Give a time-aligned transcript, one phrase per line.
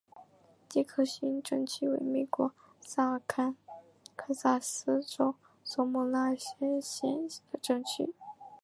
[0.67, 2.51] 杰克逊镇区为美国
[4.17, 8.11] 堪萨斯州索姆奈县辖下的镇区。